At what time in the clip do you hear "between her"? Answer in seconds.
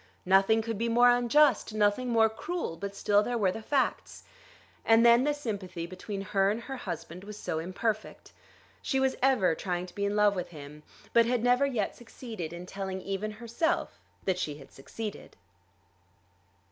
5.85-6.49